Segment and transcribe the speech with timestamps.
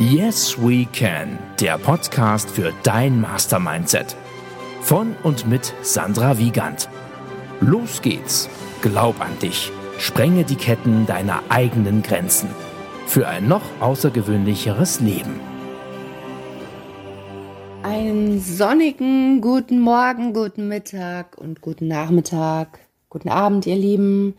[0.00, 4.14] Yes We Can, der Podcast für dein Mastermindset.
[4.80, 6.88] Von und mit Sandra Wiegand.
[7.60, 8.48] Los geht's.
[8.80, 9.72] Glaub an dich.
[9.98, 12.48] Sprenge die Ketten deiner eigenen Grenzen.
[13.08, 15.40] Für ein noch außergewöhnlicheres Leben.
[17.82, 22.78] Einen sonnigen guten Morgen, guten Mittag und guten Nachmittag,
[23.08, 24.34] guten Abend, ihr Lieben.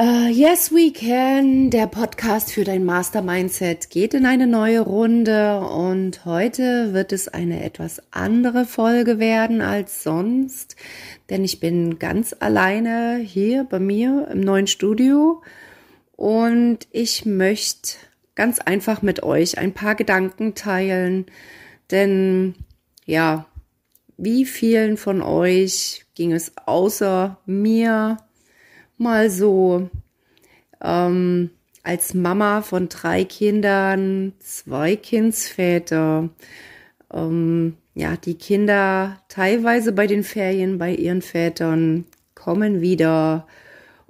[0.00, 1.70] Uh, yes, we can.
[1.70, 7.26] Der Podcast für dein Master Mindset geht in eine neue Runde und heute wird es
[7.26, 10.76] eine etwas andere Folge werden als sonst,
[11.30, 15.42] denn ich bin ganz alleine hier bei mir im neuen Studio
[16.14, 17.96] und ich möchte
[18.36, 21.26] ganz einfach mit euch ein paar Gedanken teilen,
[21.90, 22.54] denn
[23.04, 23.46] ja,
[24.16, 28.18] wie vielen von euch ging es außer mir
[28.98, 29.88] mal so
[30.82, 31.50] ähm,
[31.82, 36.28] als Mama von drei Kindern, zwei Kindsväter,
[37.12, 43.46] ähm, ja, die Kinder teilweise bei den Ferien bei ihren Vätern kommen wieder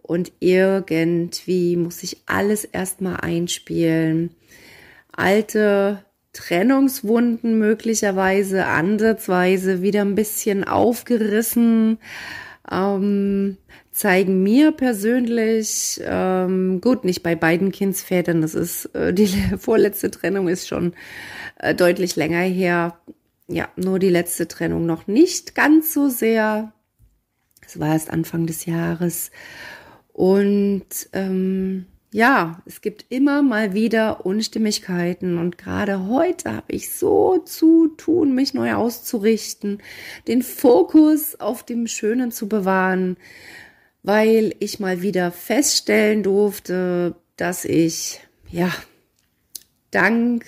[0.02, 4.30] und irgendwie muss ich alles erstmal einspielen.
[5.12, 11.98] Alte Trennungswunden möglicherweise ansatzweise wieder ein bisschen aufgerissen.
[12.70, 13.56] Ähm,
[13.90, 19.26] zeigen mir persönlich, ähm, gut, nicht bei beiden Kindsvätern, das ist, äh, die
[19.58, 20.92] vorletzte Trennung ist schon
[21.58, 22.98] äh, deutlich länger her.
[23.48, 26.72] Ja, nur die letzte Trennung noch nicht ganz so sehr.
[27.66, 29.30] Es war erst Anfang des Jahres.
[30.12, 37.38] Und ähm, ja, es gibt immer mal wieder Unstimmigkeiten und gerade heute habe ich so
[37.38, 39.82] zu tun, mich neu auszurichten,
[40.26, 43.18] den Fokus auf dem Schönen zu bewahren,
[44.02, 48.20] weil ich mal wieder feststellen durfte, dass ich,
[48.50, 48.72] ja,
[49.90, 50.46] dank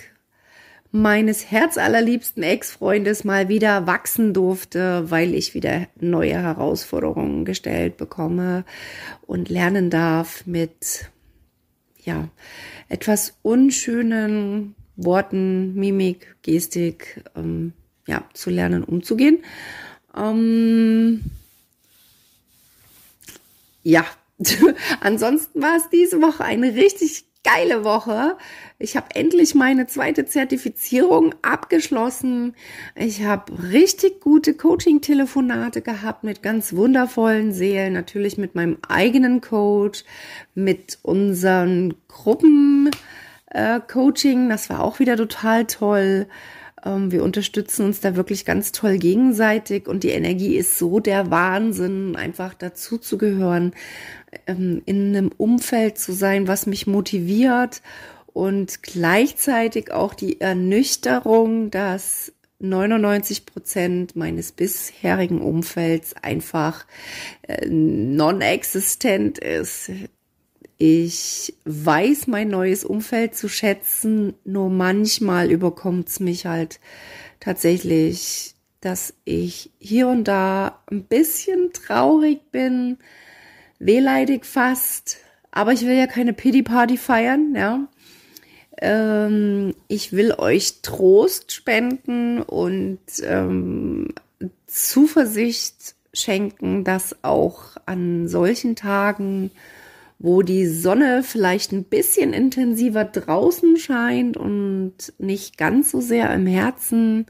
[0.91, 8.65] meines herzallerliebsten Ex-Freundes mal wieder wachsen durfte, weil ich wieder neue Herausforderungen gestellt bekomme
[9.25, 11.11] und lernen darf mit,
[12.03, 12.29] ja,
[12.89, 17.73] etwas unschönen Worten, Mimik, Gestik, ähm,
[18.07, 19.43] ja, zu lernen umzugehen.
[20.15, 21.21] Ähm,
[23.83, 24.05] ja,
[24.99, 26.43] ansonsten war es diese Woche.
[26.43, 28.37] Eine richtig geile Woche.
[28.79, 32.55] Ich habe endlich meine zweite Zertifizierung abgeschlossen.
[32.95, 40.03] Ich habe richtig gute Coaching-Telefonate gehabt mit ganz wundervollen Seelen, natürlich mit meinem eigenen Coach,
[40.53, 44.45] mit unseren Gruppen-Coaching.
[44.45, 46.27] Äh, das war auch wieder total toll.
[46.83, 51.31] Ähm, wir unterstützen uns da wirklich ganz toll gegenseitig und die Energie ist so der
[51.31, 53.73] Wahnsinn, einfach dazu zu gehören,
[54.47, 57.81] ähm, in einem Umfeld zu sein, was mich motiviert
[58.33, 66.85] und gleichzeitig auch die Ernüchterung, dass 99 Prozent meines bisherigen Umfelds einfach
[67.47, 69.91] äh, non-existent ist.
[70.77, 76.79] Ich weiß mein neues Umfeld zu schätzen, nur manchmal überkommt es mich halt
[77.39, 82.97] tatsächlich, dass ich hier und da ein bisschen traurig bin,
[83.85, 85.17] wehleidig fast,
[85.51, 87.87] aber ich will ja keine Pity Party feiern, ja.
[88.81, 94.13] Ähm, ich will euch Trost spenden und ähm,
[94.65, 99.51] Zuversicht schenken, dass auch an solchen Tagen
[100.23, 106.45] wo die Sonne vielleicht ein bisschen intensiver draußen scheint und nicht ganz so sehr im
[106.45, 107.25] Herzen,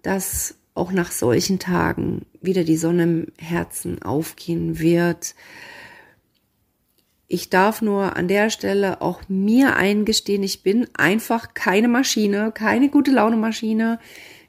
[0.00, 5.34] dass auch nach solchen Tagen wieder die Sonne im Herzen aufgehen wird.
[7.34, 12.90] Ich darf nur an der Stelle auch mir eingestehen, ich bin einfach keine Maschine, keine
[12.90, 14.00] gute Laune Maschine.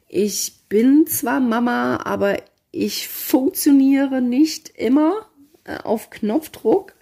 [0.09, 2.39] Ich bin zwar Mama, aber
[2.71, 5.13] ich funktioniere nicht immer
[5.63, 6.93] äh, auf Knopfdruck.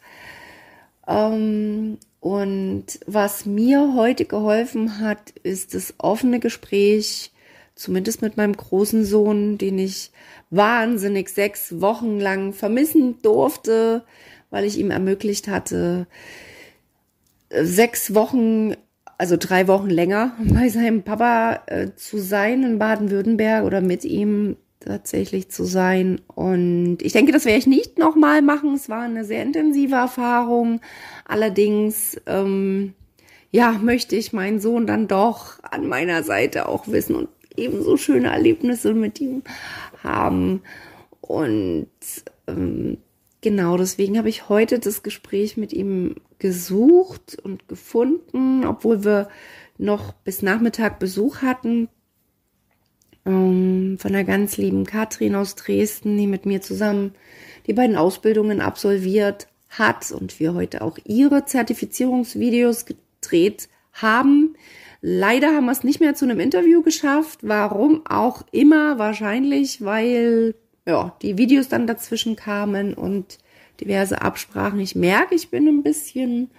[1.07, 7.31] Ähm, und was mir heute geholfen hat, ist das offene Gespräch,
[7.73, 10.11] zumindest mit meinem großen Sohn, den ich
[10.51, 14.03] wahnsinnig sechs Wochen lang vermissen durfte,
[14.51, 16.05] weil ich ihm ermöglicht hatte,
[17.49, 18.75] sechs Wochen,
[19.17, 24.57] also drei Wochen länger bei seinem Papa äh, zu sein in Baden-Württemberg oder mit ihm
[24.79, 26.21] tatsächlich zu sein.
[26.27, 28.73] Und ich denke, das werde ich nicht nochmal machen.
[28.73, 30.81] Es war eine sehr intensive Erfahrung.
[31.25, 32.93] Allerdings, ähm,
[33.51, 38.29] ja, möchte ich meinen Sohn dann doch an meiner Seite auch wissen und ebenso schöne
[38.29, 39.43] Erlebnisse mit ihm
[40.03, 40.63] haben.
[41.21, 41.89] Und
[42.47, 42.97] ähm,
[43.41, 49.29] genau deswegen habe ich heute das Gespräch mit ihm gesucht und gefunden, obwohl wir
[49.77, 51.89] noch bis Nachmittag Besuch hatten
[53.25, 57.13] ähm, von der ganz lieben Katrin aus Dresden, die mit mir zusammen
[57.67, 64.55] die beiden Ausbildungen absolviert hat und wir heute auch ihre Zertifizierungsvideos gedreht haben.
[65.01, 67.39] Leider haben wir es nicht mehr zu einem Interview geschafft.
[67.41, 70.53] Warum auch immer, wahrscheinlich, weil
[70.85, 73.37] ja, die Videos dann dazwischen kamen und
[73.79, 74.79] diverse Absprachen.
[74.79, 76.49] Ich merke, ich bin ein bisschen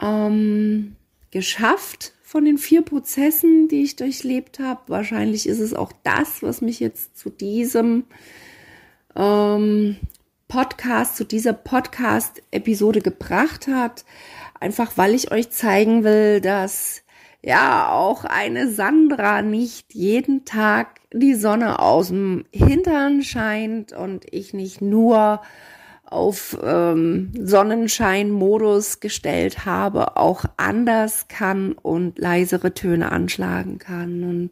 [0.00, 0.96] ähm,
[1.30, 4.80] geschafft von den vier Prozessen, die ich durchlebt habe.
[4.88, 8.04] Wahrscheinlich ist es auch das, was mich jetzt zu diesem
[9.16, 9.96] ähm,
[10.46, 14.04] Podcast, zu dieser Podcast-Episode gebracht hat.
[14.60, 17.02] Einfach weil ich euch zeigen will, dass
[17.42, 24.52] ja auch eine Sandra nicht jeden Tag die Sonne aus dem Hintern scheint und ich
[24.52, 25.40] nicht nur
[26.04, 34.24] auf ähm, Sonnenschein-Modus gestellt habe, auch anders kann und leisere Töne anschlagen kann.
[34.24, 34.50] Und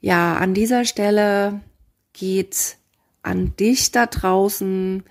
[0.00, 1.60] ja, an dieser Stelle
[2.12, 2.76] geht
[3.22, 5.02] an dich da draußen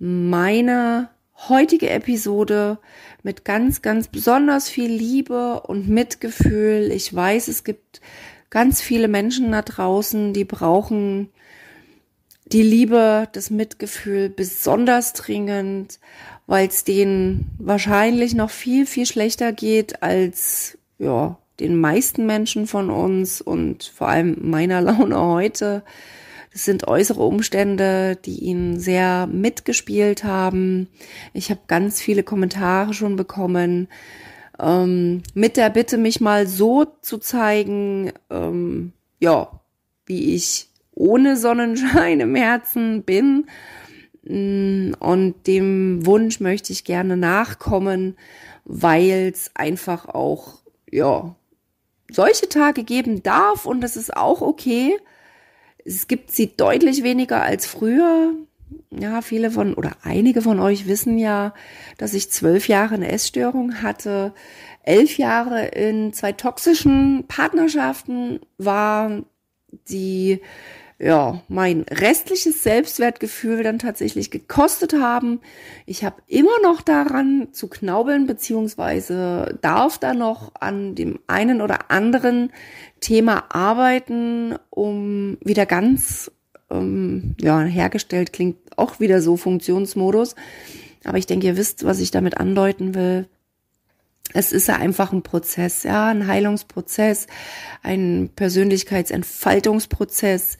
[0.00, 1.08] meine
[1.48, 2.78] heutige Episode
[3.22, 6.90] mit ganz, ganz besonders viel Liebe und Mitgefühl.
[6.92, 8.00] Ich weiß, es gibt
[8.50, 11.30] ganz viele Menschen da draußen, die brauchen
[12.46, 16.00] die Liebe, das Mitgefühl besonders dringend,
[16.46, 22.90] weil es denen wahrscheinlich noch viel, viel schlechter geht als ja, den meisten Menschen von
[22.90, 25.82] uns und vor allem meiner Laune heute.
[26.52, 30.88] Das sind äußere Umstände, die ihn sehr mitgespielt haben.
[31.32, 33.88] Ich habe ganz viele Kommentare schon bekommen
[34.60, 39.60] ähm, mit der Bitte, mich mal so zu zeigen, ähm, ja,
[40.06, 43.46] wie ich ohne Sonnenschein im Herzen bin.
[44.22, 48.16] Mm, und dem Wunsch möchte ich gerne nachkommen,
[48.64, 50.58] weil es einfach auch,
[50.90, 51.34] ja,
[52.10, 54.98] solche Tage geben darf und das ist auch okay.
[55.90, 58.32] Es gibt sie deutlich weniger als früher.
[58.92, 61.52] Ja, viele von oder einige von euch wissen ja,
[61.98, 64.32] dass ich zwölf Jahre eine Essstörung hatte,
[64.84, 69.24] elf Jahre in zwei toxischen Partnerschaften war,
[69.88, 70.40] die
[71.02, 75.40] ja, mein restliches Selbstwertgefühl dann tatsächlich gekostet haben.
[75.86, 81.90] Ich habe immer noch daran zu knaubeln, beziehungsweise darf da noch an dem einen oder
[81.90, 82.52] anderen
[83.00, 86.30] Thema arbeiten, um wieder ganz
[86.70, 90.34] ähm, ja, hergestellt klingt auch wieder so Funktionsmodus.
[91.04, 93.26] Aber ich denke, ihr wisst, was ich damit andeuten will.
[94.34, 97.26] Es ist ja einfach ein Prozess, ja, ein Heilungsprozess,
[97.82, 100.58] ein Persönlichkeitsentfaltungsprozess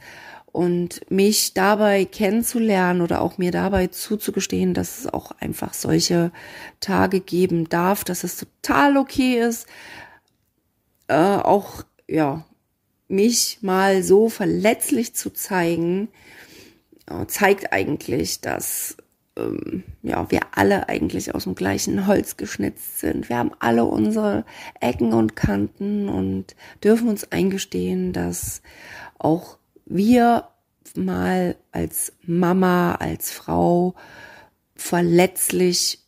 [0.52, 6.32] und mich dabei kennenzulernen oder auch mir dabei zuzugestehen, dass es auch einfach solche
[6.80, 9.66] Tage geben darf, dass es total okay ist,
[11.08, 12.44] äh, auch ja
[13.08, 16.08] mich mal so verletzlich zu zeigen,
[17.08, 18.96] äh, zeigt eigentlich, dass
[19.36, 23.28] ähm, ja wir alle eigentlich aus dem gleichen Holz geschnitzt sind.
[23.28, 24.44] Wir haben alle unsere
[24.80, 28.62] Ecken und Kanten und dürfen uns eingestehen, dass
[29.18, 29.59] auch
[29.90, 30.48] wir
[30.94, 33.94] mal als Mama, als Frau
[34.74, 35.98] verletzlich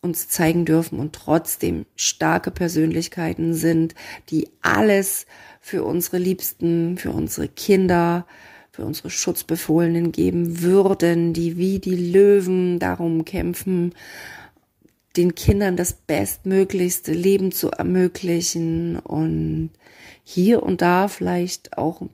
[0.00, 3.94] uns zeigen dürfen und trotzdem starke Persönlichkeiten sind,
[4.30, 5.26] die alles
[5.60, 8.26] für unsere Liebsten, für unsere Kinder,
[8.72, 13.94] für unsere Schutzbefohlenen geben würden, die wie die Löwen darum kämpfen,
[15.16, 19.70] den Kindern das bestmöglichste Leben zu ermöglichen und
[20.24, 22.10] hier und da vielleicht auch ein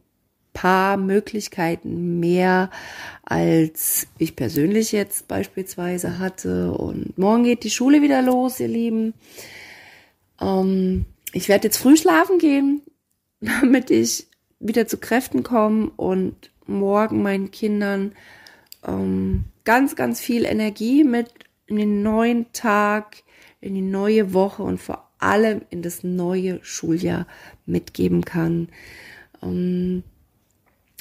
[0.59, 2.69] paar Möglichkeiten mehr,
[3.23, 6.73] als ich persönlich jetzt beispielsweise hatte.
[6.73, 9.15] Und morgen geht die Schule wieder los, ihr Lieben.
[10.41, 12.83] Ähm, ich werde jetzt früh schlafen gehen,
[13.41, 14.27] damit ich
[14.59, 18.11] wieder zu Kräften komme und morgen meinen Kindern
[18.85, 21.29] ähm, ganz, ganz viel Energie mit
[21.67, 23.23] in den neuen Tag,
[23.61, 27.29] in die neue Woche und vor allem in das neue Schuljahr
[27.65, 28.71] mitgeben kann.
[29.41, 30.03] Ähm,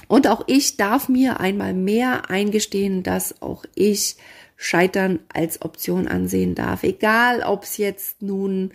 [0.08, 4.16] und auch ich darf mir einmal mehr eingestehen, dass auch ich
[4.56, 6.84] Scheitern als Option ansehen darf.
[6.84, 8.72] Egal, ob es jetzt nun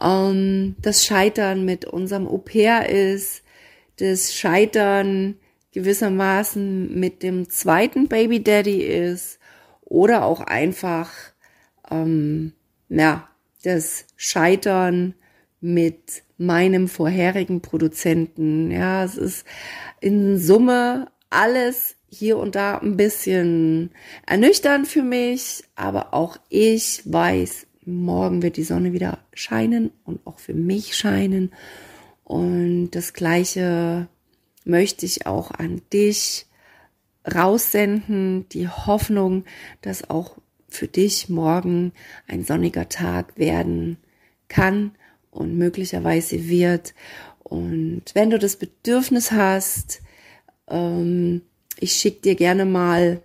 [0.00, 3.42] ähm, das Scheitern mit unserem Au pair ist,
[3.98, 5.36] das Scheitern
[5.72, 9.38] gewissermaßen mit dem zweiten Baby Daddy ist
[9.84, 11.10] oder auch einfach
[11.90, 12.52] ähm,
[12.88, 13.28] ja,
[13.62, 15.14] das Scheitern
[15.60, 18.70] mit meinem vorherigen Produzenten.
[18.70, 19.46] Ja, es ist
[20.00, 23.90] in Summe alles hier und da ein bisschen
[24.26, 30.38] ernüchternd für mich, aber auch ich weiß morgen wird die Sonne wieder scheinen und auch
[30.38, 31.52] für mich scheinen.
[32.24, 34.08] Und das Gleiche
[34.64, 36.46] möchte ich auch an dich
[37.26, 39.44] raussenden, die Hoffnung,
[39.80, 40.36] dass auch
[40.68, 41.92] für dich morgen
[42.26, 43.96] ein sonniger Tag werden
[44.48, 44.92] kann
[45.32, 46.94] und möglicherweise wird.
[47.42, 50.02] Und wenn du das Bedürfnis hast,
[50.68, 51.42] ähm,
[51.80, 53.22] ich schicke dir gerne mal,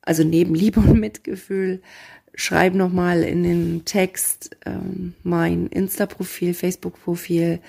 [0.00, 1.82] also neben Liebe und Mitgefühl,
[2.34, 7.60] schreib noch mal in den Text ähm, mein Insta-Profil, Facebook-Profil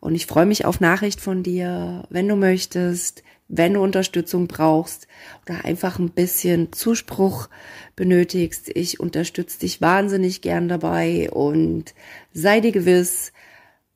[0.00, 5.06] und ich freue mich auf Nachricht von dir, wenn du möchtest, wenn du Unterstützung brauchst
[5.44, 7.48] oder einfach ein bisschen Zuspruch
[7.94, 8.70] benötigst.
[8.74, 11.94] Ich unterstütze dich wahnsinnig gern dabei und
[12.32, 13.32] sei dir gewiss,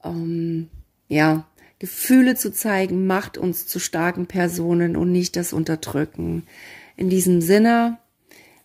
[0.05, 0.69] ähm,
[1.09, 1.47] ja,
[1.79, 6.47] Gefühle zu zeigen, macht uns zu starken Personen und nicht das Unterdrücken.
[6.97, 7.99] In diesem Sinne,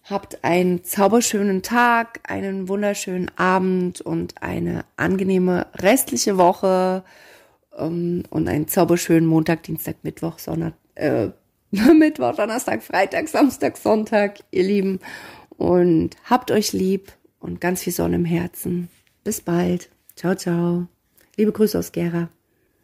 [0.04, 7.04] Habt einen zauberschönen Tag, einen wunderschönen Abend und eine angenehme restliche Woche
[7.78, 11.30] ähm, und einen zauberschönen Montag, Dienstag, Mittwoch, Sonntag, äh,
[11.72, 15.00] Mittwoch, Donnerstag, Freitag, Samstag, Sonntag, ihr Lieben.
[15.58, 18.90] Und habt euch lieb und ganz viel Sonne im Herzen.
[19.24, 19.90] Bis bald.
[20.16, 20.88] Ciao, ciao.
[21.38, 22.30] Liebe Grüße aus Gera.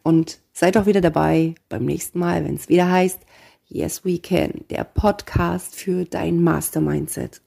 [0.02, 3.20] Und seid auch wieder dabei beim nächsten Mal, wenn es wieder heißt,
[3.66, 7.42] Yes We Can, der Podcast für dein Mastermindset.